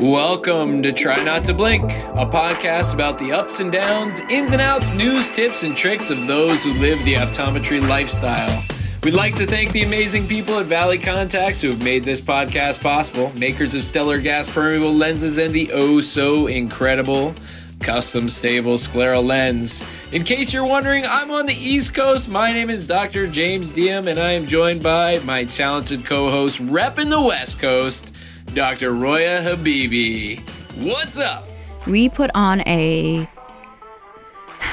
[0.00, 4.62] Welcome to Try Not to Blink, a podcast about the ups and downs, ins and
[4.62, 8.64] outs, news, tips, and tricks of those who live the optometry lifestyle.
[9.04, 12.80] We'd like to thank the amazing people at Valley Contax who have made this podcast
[12.80, 17.34] possible, makers of stellar gas permeable lenses and the oh so incredible
[17.80, 19.84] custom stable scleral lens.
[20.12, 22.26] In case you're wondering, I'm on the East Coast.
[22.26, 23.26] My name is Dr.
[23.26, 28.16] James Deom, and I am joined by my talented co host, repping the West Coast.
[28.54, 28.92] Dr.
[28.92, 30.40] Roya Habibi.
[30.82, 31.44] What's up?
[31.86, 33.28] We put on a.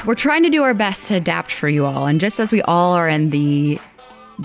[0.04, 2.60] We're trying to do our best to adapt for you all, and just as we
[2.62, 3.80] all are in the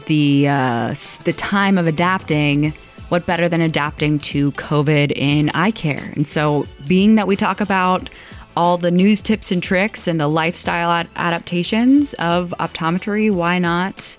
[0.05, 2.71] the uh, the time of adapting,
[3.09, 6.11] what better than adapting to COVID in eye care?
[6.15, 8.09] And so, being that we talk about
[8.55, 14.15] all the news tips and tricks and the lifestyle ad- adaptations of optometry, why not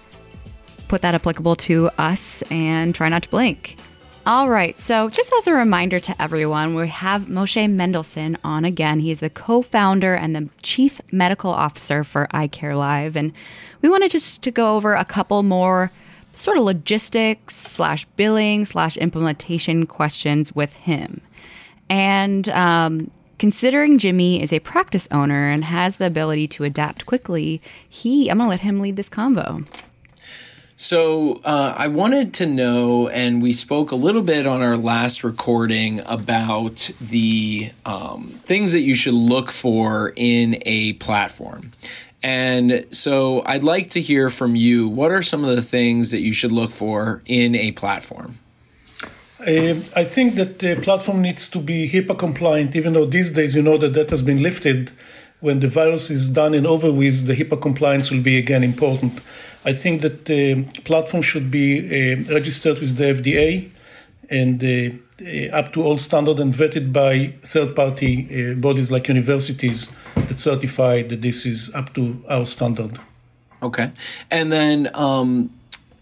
[0.88, 3.76] put that applicable to us and try not to blink?
[4.26, 9.00] All right, so just as a reminder to everyone, we have Moshe Mendelson on again.
[9.00, 13.16] He's the co founder and the chief medical officer for Eye Care Live.
[13.16, 13.34] And
[13.82, 15.90] we wanted just to go over a couple more
[16.32, 21.20] sort of logistics slash billing slash implementation questions with him.
[21.90, 27.60] And um, considering Jimmy is a practice owner and has the ability to adapt quickly,
[27.86, 29.66] he I'm gonna let him lead this convo.
[30.76, 35.22] So uh, I wanted to know, and we spoke a little bit on our last
[35.22, 41.70] recording about the um, things that you should look for in a platform.
[42.24, 44.88] And so I'd like to hear from you.
[44.88, 48.38] What are some of the things that you should look for in a platform?
[49.38, 53.54] Uh, I think that the platform needs to be HIPAA compliant, even though these days
[53.54, 54.90] you know that that has been lifted.
[55.40, 59.20] When the virus is done and over with, the HIPAA compliance will be again important.
[59.64, 63.70] I think that the platform should be uh, registered with the FDA
[64.30, 70.38] and uh, uh, up to all standard and vetted by third-party bodies like universities that
[70.38, 72.98] certify that this is up to our standard.
[73.62, 73.92] Okay,
[74.30, 75.50] and then um,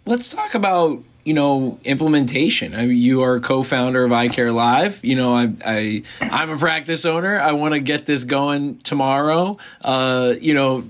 [0.07, 2.75] let's talk about you know implementation.
[2.75, 5.05] I mean, you are co-founder of eye care live.
[5.05, 7.41] You know i, I i'm a practice owner.
[7.41, 9.59] I want to get this going tomorrow.
[9.83, 10.85] Uh, you know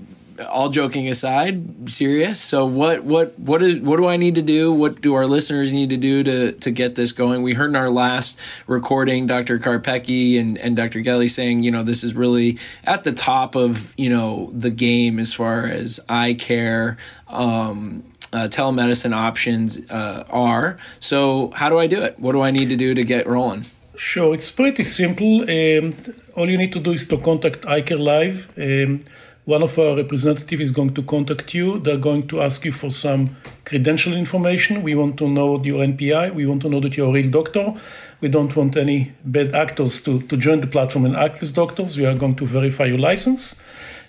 [0.49, 2.39] all joking aside, serious.
[2.39, 4.71] So what what what is what do I need to do?
[4.71, 7.43] What do our listeners need to do to to get this going?
[7.43, 9.59] We heard in our last recording Dr.
[9.59, 11.01] Karpecki and and Dr.
[11.01, 15.19] Gelly saying, you know, this is really at the top of, you know, the game
[15.19, 20.77] as far as eye care um, uh, telemedicine options uh, are.
[20.99, 22.19] So, how do I do it?
[22.19, 23.65] What do I need to do to get rolling?
[23.95, 25.41] Sure, it's pretty simple.
[25.43, 25.95] Um,
[26.35, 28.35] all you need to do is to contact EyecareLive.
[28.57, 29.05] Um,
[29.45, 31.77] one of our representatives is going to contact you.
[31.79, 34.83] They're going to ask you for some credential information.
[34.83, 36.33] We want to know your NPI.
[36.33, 37.73] We want to know that you're a real doctor.
[38.21, 41.97] We don't want any bad actors to, to join the platform and act as doctors.
[41.97, 43.61] We are going to verify your license.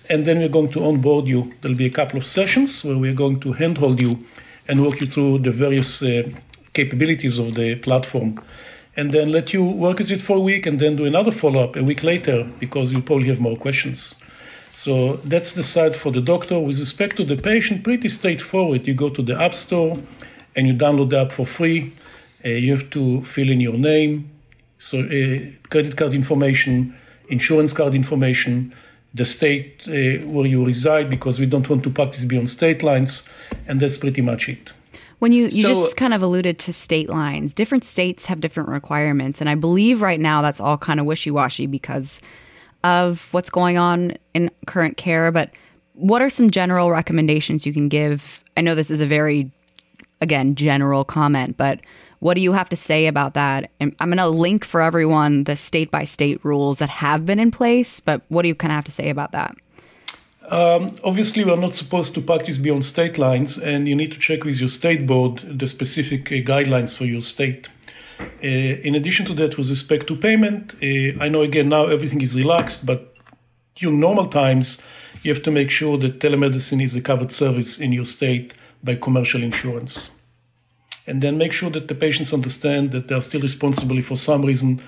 [0.08, 1.52] And then we're going to onboard you.
[1.62, 4.12] There'll be a couple of sessions where we're going to handhold you
[4.68, 6.28] and walk you through the various uh,
[6.74, 8.40] capabilities of the platform.
[8.96, 11.64] And then let you work with it for a week and then do another follow
[11.64, 14.20] up a week later because you'll probably have more questions.
[14.74, 16.58] So that's the side for the doctor.
[16.58, 18.86] With respect to the patient, pretty straightforward.
[18.88, 19.96] You go to the App Store
[20.56, 21.92] and you download the app for free.
[22.44, 24.28] Uh, you have to fill in your name,
[24.78, 25.38] so uh,
[25.70, 26.94] credit card information,
[27.28, 28.74] insurance card information,
[29.14, 33.26] the state uh, where you reside, because we don't want to practice beyond state lines,
[33.66, 34.72] and that's pretty much it.
[35.20, 38.68] When you, you so, just kind of alluded to state lines, different states have different
[38.68, 39.40] requirements.
[39.40, 42.20] And I believe right now that's all kind of wishy washy because
[42.84, 45.50] of what's going on in current care, but
[45.94, 48.44] what are some general recommendations you can give?
[48.56, 49.50] I know this is a very,
[50.20, 51.80] again, general comment, but
[52.20, 53.70] what do you have to say about that?
[53.80, 57.40] And I'm going to link for everyone the state by state rules that have been
[57.40, 59.56] in place, but what do you kind of have to say about that?
[60.50, 64.44] Um, obviously, we're not supposed to practice beyond state lines, and you need to check
[64.44, 67.68] with your state board the specific uh, guidelines for your state.
[68.20, 68.46] Uh,
[68.88, 72.36] in addition to that, with respect to payment, uh, I know again now everything is
[72.36, 73.18] relaxed, but
[73.76, 74.80] during normal times,
[75.22, 78.52] you have to make sure that telemedicine is a covered service in your state
[78.82, 80.16] by commercial insurance.
[81.06, 84.16] And then make sure that the patients understand that they are still responsible if for
[84.16, 84.82] some reason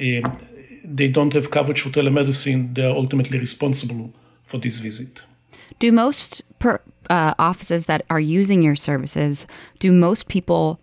[0.00, 0.38] um,
[0.84, 4.12] they don't have coverage for telemedicine, they are ultimately responsible
[4.44, 5.22] for this visit.
[5.78, 9.46] Do most per, uh, offices that are using your services,
[9.78, 10.80] do most people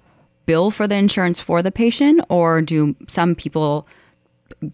[0.52, 3.88] bill for the insurance for the patient, or do some people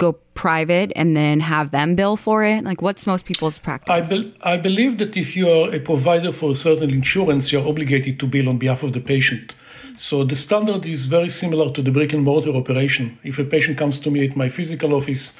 [0.04, 0.10] go
[0.45, 2.63] private and then have them bill for it?
[2.69, 3.92] Like, what's most people's practice?
[3.98, 7.68] I, be- I believe that if you are a provider for a certain insurance, you're
[7.68, 9.54] obligated to bill on behalf of the patient.
[9.98, 13.06] So the standard is very similar to the brick and mortar operation.
[13.24, 15.38] If a patient comes to me at my physical office,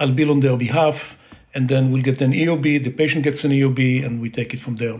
[0.00, 1.16] I'll bill on their behalf,
[1.54, 2.66] and then we'll get an EOB.
[2.82, 4.98] The patient gets an EOB, and we take it from there.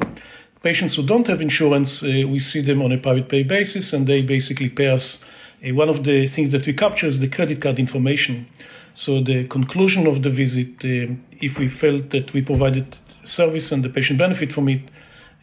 [0.63, 4.07] Patients who don't have insurance, uh, we see them on a private pay basis, and
[4.07, 5.25] they basically pay us.
[5.65, 8.47] Uh, one of the things that we capture is the credit card information.
[8.95, 13.85] So the conclusion of the visit, uh, if we felt that we provided service and
[13.85, 14.83] the patient benefit from it,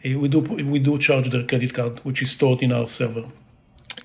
[0.04, 3.24] we do we do charge their credit card, which is stored in our server.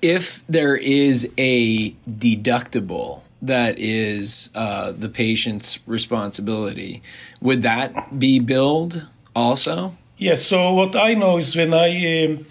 [0.00, 7.02] If there is a deductible that is uh, the patient's responsibility,
[7.42, 9.96] would that be billed also?
[10.20, 10.44] Yes.
[10.44, 12.44] So what I know is when I um,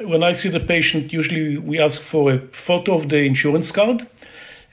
[0.00, 4.04] when I see the patient, usually we ask for a photo of the insurance card,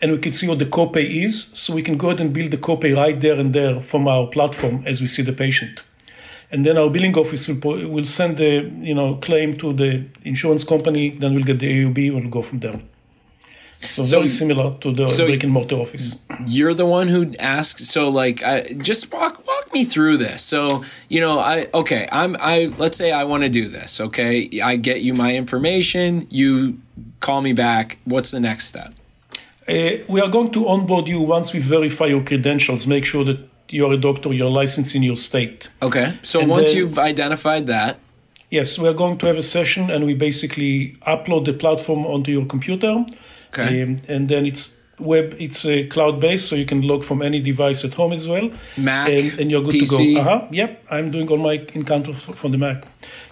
[0.01, 2.49] and we can see what the copay is, so we can go ahead and build
[2.49, 5.83] the copay right there and there from our platform as we see the patient.
[6.51, 10.63] And then our billing office will, will send the you know claim to the insurance
[10.63, 11.11] company.
[11.11, 12.15] Then we'll get the EOB.
[12.15, 12.81] We'll go from there.
[13.81, 16.25] So, so very similar to the so brick and mortar office.
[16.47, 17.87] You're the one who asks.
[17.87, 20.43] So like, I, just walk walk me through this.
[20.43, 23.99] So you know, I okay, I'm I let's say I want to do this.
[23.99, 26.27] Okay, I get you my information.
[26.29, 26.79] You
[27.19, 27.97] call me back.
[28.05, 28.93] What's the next step?
[29.67, 32.87] Uh, we are going to onboard you once we verify your credentials.
[32.87, 33.39] Make sure that
[33.69, 35.69] you're a doctor, you're licensed in your state.
[35.81, 36.17] Okay.
[36.23, 37.99] So and once then, you've identified that.
[38.49, 42.31] Yes, we are going to have a session and we basically upload the platform onto
[42.31, 43.05] your computer.
[43.49, 43.83] Okay.
[43.83, 47.39] Um, and then it's web, it's a cloud based, so you can log from any
[47.39, 48.51] device at home as well.
[48.77, 49.09] Mac.
[49.09, 49.97] And, and you're good PC.
[49.97, 50.19] to go.
[50.19, 50.47] Uh-huh.
[50.51, 50.85] Yep.
[50.89, 52.85] I'm doing all my encounters from the Mac.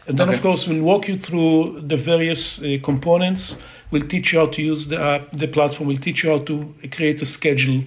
[0.08, 0.38] And then, okay.
[0.38, 3.62] of course, we'll walk you through the various uh, components.
[3.92, 5.88] We'll teach you how to use the app, the platform.
[5.90, 7.84] We'll teach you how to create a schedule.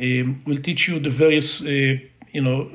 [0.00, 1.98] Um, we'll teach you the various, uh,
[2.32, 2.70] you know,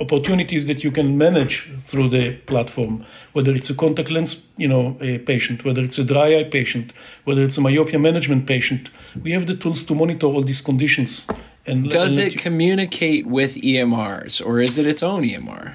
[0.00, 4.96] opportunities that you can manage through the platform, whether it's a contact lens, you know,
[5.00, 6.92] a patient, whether it's a dry eye patient,
[7.24, 8.90] whether it's a myopia management patient.
[9.22, 11.26] We have the tools to monitor all these conditions.
[11.66, 12.38] And does it you...
[12.38, 15.74] communicate with EMRs, or is it its own EMR?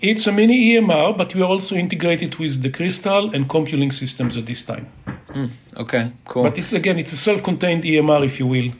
[0.00, 4.36] It's a mini EMR, but we are also integrated with the Crystal and CompuLink systems
[4.36, 4.86] at this time.
[5.28, 6.44] Mm, okay, cool.
[6.44, 8.72] But it's again, it's a self-contained EMR, if you will.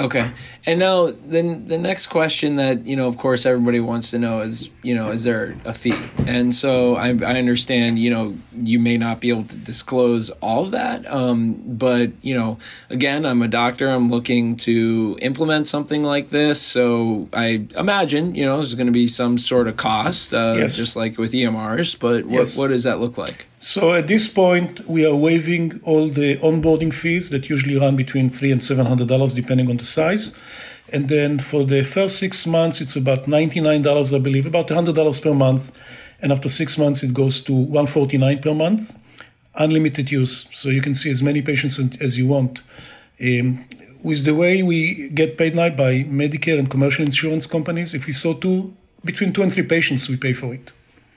[0.00, 0.32] Okay.
[0.66, 4.40] And now then the next question that, you know, of course everybody wants to know
[4.40, 5.94] is, you know, is there a fee?
[6.26, 10.64] And so I, I understand, you know, you may not be able to disclose all
[10.64, 11.10] of that.
[11.10, 12.58] Um, but, you know,
[12.90, 13.88] again, I'm a doctor.
[13.88, 16.60] I'm looking to implement something like this.
[16.60, 20.76] So I imagine, you know, there's going to be some sort of cost, uh, yes.
[20.76, 22.00] just like with EMRs.
[22.00, 22.56] But what, yes.
[22.58, 23.46] what does that look like?
[23.64, 28.28] So at this point, we are waiving all the onboarding fees that usually run between
[28.28, 30.38] three and seven hundred dollars, depending on the size.
[30.92, 34.68] And then for the first six months, it's about ninety nine dollars, I believe, about
[34.68, 35.72] hundred dollars per month.
[36.20, 38.94] And after six months, it goes to one forty nine per month,
[39.54, 42.60] unlimited use, so you can see as many patients as you want.
[43.18, 43.64] Um,
[44.02, 48.12] with the way we get paid now by Medicare and commercial insurance companies, if we
[48.12, 48.76] saw two
[49.06, 50.70] between two and three patients, we pay for it.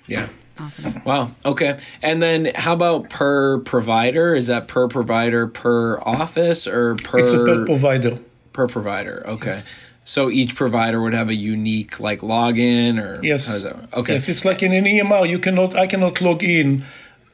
[0.07, 0.29] Yeah.
[0.59, 1.01] Awesome.
[1.05, 1.31] Wow.
[1.45, 1.77] Okay.
[2.01, 4.35] And then how about per provider?
[4.35, 7.19] Is that per provider per office or per?
[7.19, 8.19] It's a per provider.
[8.53, 9.23] Per provider.
[9.27, 9.49] Okay.
[9.49, 9.83] Yes.
[10.03, 13.65] So each provider would have a unique like login or yes.
[13.93, 14.13] Okay.
[14.13, 15.29] Yes, it's like in an EMR.
[15.29, 15.75] You cannot.
[15.75, 16.85] I cannot log in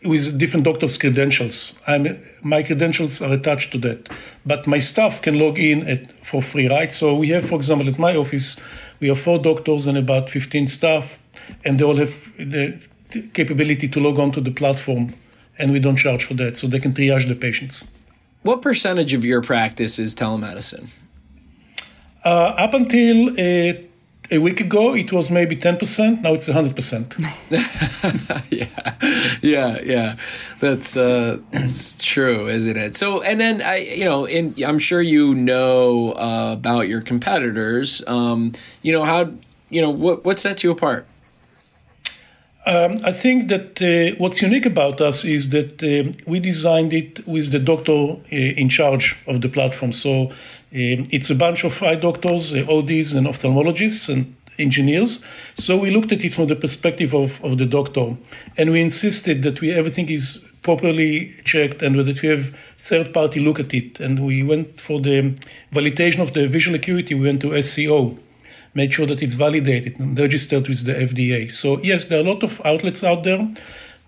[0.03, 1.79] with different doctors' credentials.
[1.87, 4.09] I'm, my credentials are attached to that,
[4.45, 6.91] but my staff can log in at, for free, right?
[6.91, 8.59] So we have, for example, at my office,
[8.99, 11.19] we have four doctors and about 15 staff,
[11.63, 12.79] and they all have the
[13.33, 15.13] capability to log on to the platform,
[15.57, 17.89] and we don't charge for that, so they can triage the patients.
[18.43, 20.93] What percentage of your practice is telemedicine?
[22.25, 23.73] Uh, up until uh,
[24.31, 26.21] a week ago, it was maybe 10%.
[26.21, 28.45] Now it's 100%.
[28.51, 28.95] yeah.
[29.41, 29.79] Yeah.
[29.83, 30.15] Yeah.
[30.59, 32.95] That's, uh, that's true, isn't it?
[32.95, 38.03] So, and then I, you know, in, I'm sure you know uh, about your competitors.
[38.07, 39.31] Um, you know, how,
[39.69, 41.05] you know, what, what sets you apart?
[42.65, 47.27] Um, I think that uh, what's unique about us is that uh, we designed it
[47.27, 49.91] with the doctor uh, in charge of the platform.
[49.91, 55.25] So um, it's a bunch of eye doctors, uh, ODs, and ophthalmologists and engineers.
[55.55, 58.15] So we looked at it from the perspective of, of the doctor,
[58.57, 63.41] and we insisted that we everything is properly checked and that we have third party
[63.41, 63.99] look at it.
[63.99, 65.35] And we went for the
[65.73, 67.13] validation of the visual acuity.
[67.13, 68.17] We went to SCO
[68.73, 71.51] make sure that it's validated and registered with the FDA.
[71.51, 73.51] So, yes, there are a lot of outlets out there,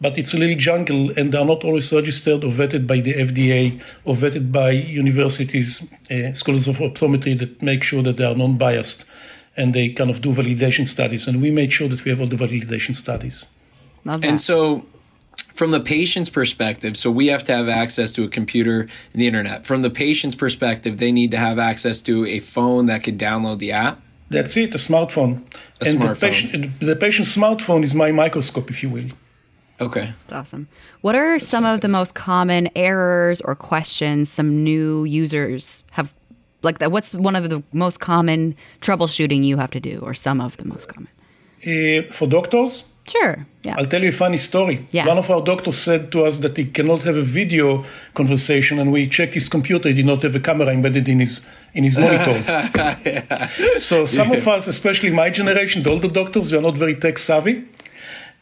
[0.01, 3.81] but it's a little jungle and they're not always registered or vetted by the FDA
[4.03, 8.57] or vetted by universities, uh, schools of optometry that make sure that they are non
[8.57, 9.05] biased
[9.57, 11.27] and they kind of do validation studies.
[11.27, 13.47] And we made sure that we have all the validation studies.
[14.23, 14.85] And so,
[15.53, 19.27] from the patient's perspective, so we have to have access to a computer and the
[19.27, 19.65] internet.
[19.65, 23.59] From the patient's perspective, they need to have access to a phone that can download
[23.59, 24.01] the app.
[24.29, 25.43] That's it, a smartphone.
[25.81, 26.19] A and smartphone.
[26.19, 29.09] The, patient, the patient's smartphone is my microscope, if you will.
[29.79, 30.13] Okay.
[30.27, 30.67] That's awesome.
[31.01, 36.13] What are some of the most common errors or questions some new users have?
[36.63, 40.41] Like that, what's one of the most common troubleshooting you have to do, or some
[40.41, 41.09] of the most common?
[41.67, 43.45] Uh, for doctors, Sure.
[43.63, 43.75] Yeah.
[43.77, 44.87] I'll tell you a funny story.
[44.91, 45.07] Yeah.
[45.07, 47.85] One of our doctors said to us that he cannot have a video
[48.15, 49.89] conversation, and we checked his computer.
[49.89, 52.35] He did not have a camera embedded in his in his monitor.
[53.77, 57.17] So some of us, especially my generation, the older doctors, we are not very tech
[57.17, 57.63] savvy,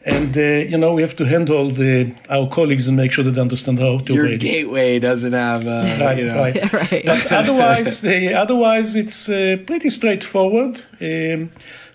[0.06, 0.40] and uh,
[0.70, 3.78] you know we have to handle the, our colleagues and make sure that they understand
[3.80, 4.40] how to Your operate.
[4.40, 6.36] gateway doesn't have, uh, Right, you know.
[6.40, 6.72] right.
[6.72, 7.02] right.
[7.04, 10.80] But otherwise, uh, otherwise it's uh, pretty straightforward.
[11.00, 11.50] Um,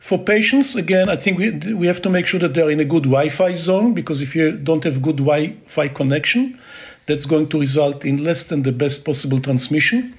[0.09, 2.89] for patients, again, I think we, we have to make sure that they're in a
[2.95, 6.59] good Wi-Fi zone because if you don't have good Wi-Fi connection,
[7.05, 10.15] that's going to result in less than the best possible transmission.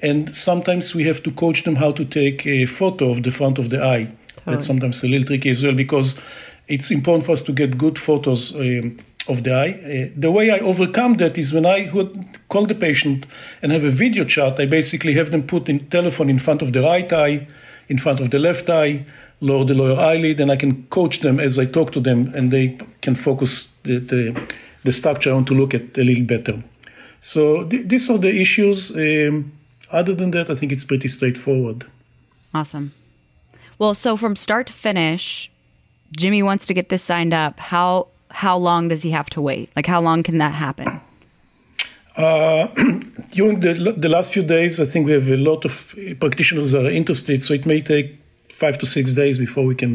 [0.00, 3.58] And sometimes we have to coach them how to take a photo of the front
[3.58, 4.12] of the eye.
[4.46, 6.20] That's sometimes a little tricky as well because
[6.68, 9.72] it's important for us to get good photos um, of the eye.
[9.72, 13.26] Uh, the way I overcome that is when I would call the patient
[13.60, 16.72] and have a video chat, I basically have them put in telephone in front of
[16.72, 17.48] the right eye,
[17.88, 19.04] in front of the left eye,
[19.42, 22.50] lower the lower eyelid, and I can coach them as I talk to them, and
[22.50, 24.52] they can focus the, the,
[24.84, 26.62] the structure I want to look at a little better.
[27.20, 28.96] So th- these are the issues.
[28.96, 29.52] Um,
[29.90, 31.84] other than that, I think it's pretty straightforward.
[32.54, 32.94] Awesome.
[33.78, 35.50] Well, so from start to finish,
[36.16, 37.58] Jimmy wants to get this signed up.
[37.60, 39.70] How how long does he have to wait?
[39.76, 41.00] Like how long can that happen?
[42.16, 46.84] During the, the last few days, I think we have a lot of practitioners that
[46.84, 48.21] are interested, so it may take
[48.62, 49.92] five to six days before we can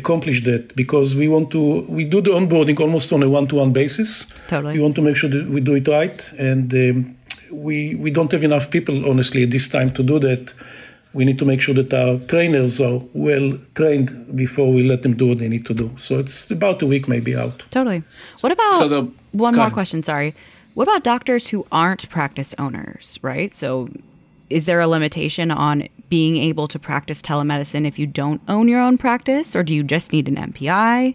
[0.00, 1.62] accomplish that because we want to
[1.98, 4.10] we do the onboarding almost on a one-to-one basis
[4.52, 4.72] Totally.
[4.76, 6.16] we want to make sure that we do it right
[6.50, 6.96] and um,
[7.66, 10.42] we we don't have enough people honestly at this time to do that
[11.18, 14.08] we need to make sure that our trainers are well trained
[14.44, 17.04] before we let them do what they need to do so it's about a week
[17.14, 18.00] maybe out Totally.
[18.42, 19.06] What about So the-
[19.46, 19.78] one more ahead.
[19.78, 20.02] question?
[20.02, 20.30] Sorry.
[20.76, 23.18] What about doctors who aren't practice owners?
[23.30, 23.50] Right.
[23.62, 23.68] So,
[24.50, 28.80] is there a limitation on being able to practice telemedicine if you don't own your
[28.80, 31.14] own practice, or do you just need an NPI?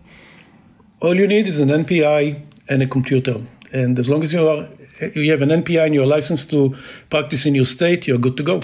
[1.02, 3.42] All you need is an NPI and a computer.
[3.72, 4.68] And as long as you are
[5.16, 6.76] you have an NPI and you're licensed to
[7.10, 8.62] practice in your state, you're good to go.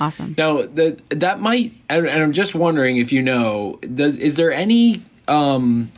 [0.00, 0.34] Awesome.
[0.36, 4.52] Now that that might, and and I'm just wondering if you know, does is there
[4.52, 5.90] any, um,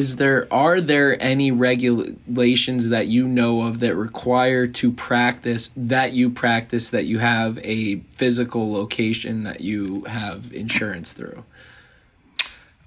[0.00, 5.62] is there are there any regulations that you know of that require to practice
[5.94, 9.80] that you practice that you have a physical location that you
[10.18, 11.40] have insurance through?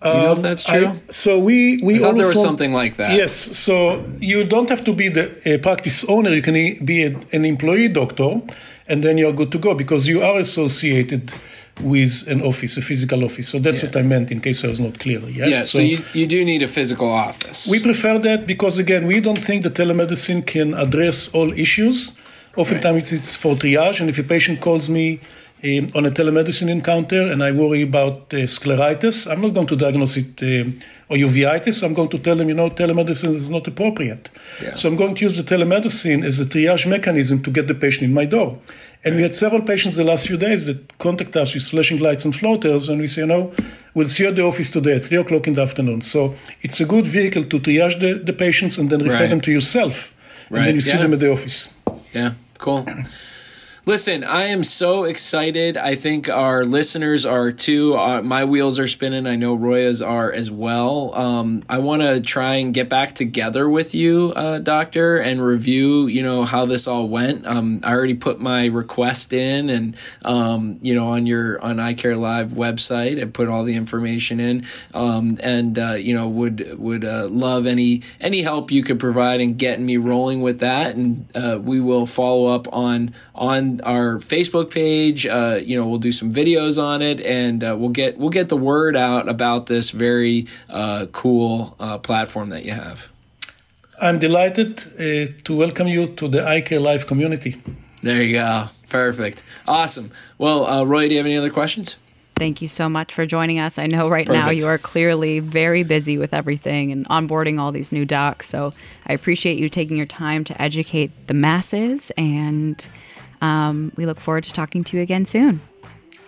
[0.02, 0.88] Do you know if um, that's true?
[0.88, 3.12] I- so we we I thought there was want- something like that.
[3.22, 3.34] Yes.
[3.66, 3.74] So
[4.32, 6.32] you don't have to be the a practice owner.
[6.40, 6.58] You can
[6.94, 8.32] be a, an employee doctor,
[8.90, 11.22] and then you're good to go because you are associated
[11.82, 13.48] with an office, a physical office.
[13.50, 13.90] So that's Yeah.
[13.90, 15.20] what I meant in case I was not clear.
[15.20, 15.48] Yeah.
[15.48, 17.68] Yeah, so, you, you do need a physical office.
[17.70, 22.18] We prefer that because, again, we don't think that telemedicine can address all issues.
[22.56, 25.20] Oftentimes, it's for triage, and if a patient calls me
[25.64, 29.76] um, on a telemedicine encounter and I worry about uh, scleritis, I'm not going to
[29.76, 31.82] diagnose it um, or uveitis.
[31.84, 34.30] I'm going to tell them, you know, telemedicine is not appropriate.
[34.62, 34.74] Yeah.
[34.74, 38.04] So I'm going to use the telemedicine as a triage mechanism to get the patient
[38.04, 38.60] in my door.
[39.06, 42.24] And we had several patients the last few days that contact us with flashing lights
[42.26, 43.52] and floaters, and we say, you know,
[43.94, 46.00] we'll see you at the office today at 3 o'clock in the afternoon.
[46.02, 49.30] So it's a good vehicle to triage the, the patients and then refer Right.
[49.30, 50.14] them to yourself.
[50.50, 51.78] And then you see them at the office.
[52.14, 52.86] Yeah, cool.
[53.86, 55.76] Listen, I am so excited.
[55.76, 57.98] I think our listeners are too.
[57.98, 59.28] Uh, my wheels are spinning.
[59.28, 61.14] I know Roya's are as well.
[61.14, 66.08] Um, I want to try and get back together with you, uh, Doctor, and review,
[66.08, 67.46] you know, how this all went.
[67.46, 72.52] Um, I already put my request in, and um, you know, on your on EyecareLive
[72.52, 77.28] website, I put all the information in, um, and uh, you know, would would uh,
[77.28, 81.60] love any any help you could provide in getting me rolling with that, and uh,
[81.62, 85.26] we will follow up on on our Facebook page.
[85.26, 88.50] Uh, you know, we'll do some videos on it, and uh, we'll get we'll get
[88.50, 93.10] the word out about this very uh, cool uh, platform that you have.
[94.02, 97.62] I'm delighted uh, to welcome you to the EyecareLive community.
[98.02, 98.66] There you go.
[98.90, 99.44] Perfect.
[99.66, 100.12] Awesome.
[100.38, 101.96] Well, uh, Roy, do you have any other questions?
[102.36, 103.78] Thank you so much for joining us.
[103.78, 107.92] I know right now you are clearly very busy with everything and onboarding all these
[107.92, 108.50] new docs.
[108.50, 108.74] So
[109.06, 112.90] I appreciate you taking your time to educate the masses, and
[113.44, 115.62] um, we look forward to talking to you again soon.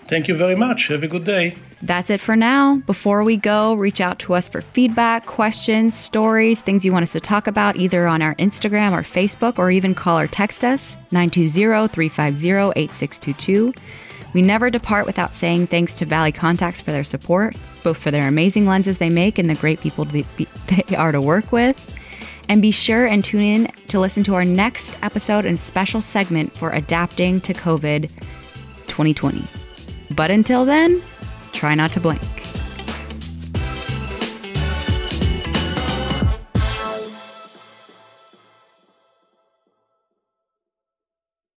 [0.07, 0.87] Thank you very much.
[0.87, 1.57] Have a good day.
[1.81, 2.77] That's it for now.
[2.85, 7.11] Before we go, reach out to us for feedback, questions, stories, things you want us
[7.13, 10.95] to talk about, either on our Instagram or Facebook, or even call or text us
[11.11, 13.73] 920 350 8622.
[14.33, 18.27] We never depart without saying thanks to Valley Contax for their support, both for their
[18.27, 20.21] amazing lenses they make and the great people they,
[20.67, 21.94] they are to work with.
[22.47, 26.55] And be sure and tune in to listen to our next episode and special segment
[26.55, 28.09] for adapting to COVID
[28.87, 29.43] 2020.
[30.11, 31.01] But until then,
[31.53, 32.44] try not to blink.